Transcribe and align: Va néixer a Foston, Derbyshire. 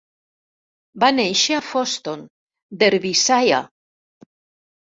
Va 1.03 1.09
néixer 1.17 1.53
a 1.57 1.59
Foston, 1.67 2.25
Derbyshire. 2.85 3.61